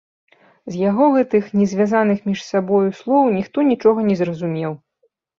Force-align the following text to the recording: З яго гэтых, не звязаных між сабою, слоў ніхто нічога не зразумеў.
З 0.75 0.79
яго 0.89 1.09
гэтых, 1.15 1.43
не 1.59 1.67
звязаных 1.73 2.23
між 2.29 2.39
сабою, 2.51 2.87
слоў 3.01 3.29
ніхто 3.35 3.57
нічога 3.67 3.99
не 4.09 4.15
зразумеў. 4.23 4.73